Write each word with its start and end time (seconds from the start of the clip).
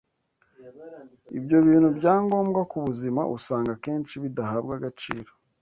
Ibyo 1.37 1.57
bintu 1.67 1.89
bya 1.97 2.15
ngombwa 2.23 2.61
ku 2.71 2.77
buzima 2.85 3.21
usanga 3.37 3.69
akenshi 3.75 4.13
bidahabwa 4.23 4.71
agaciro 4.79 5.31